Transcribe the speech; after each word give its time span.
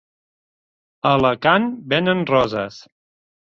A 1.09 1.11
Alacant 1.17 1.69
venen 1.95 2.25
roses. 2.33 2.83